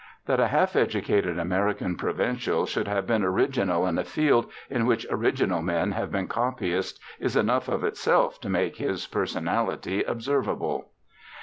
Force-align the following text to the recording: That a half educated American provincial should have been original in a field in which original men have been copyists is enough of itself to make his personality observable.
That 0.25 0.39
a 0.39 0.47
half 0.47 0.75
educated 0.75 1.37
American 1.37 1.95
provincial 1.95 2.65
should 2.65 2.87
have 2.87 3.05
been 3.05 3.23
original 3.23 3.85
in 3.85 3.99
a 3.99 4.03
field 4.03 4.51
in 4.67 4.87
which 4.87 5.05
original 5.11 5.61
men 5.61 5.91
have 5.91 6.11
been 6.11 6.27
copyists 6.27 6.99
is 7.19 7.35
enough 7.35 7.67
of 7.67 7.83
itself 7.83 8.41
to 8.41 8.49
make 8.49 8.77
his 8.77 9.05
personality 9.05 10.01
observable. 10.01 10.89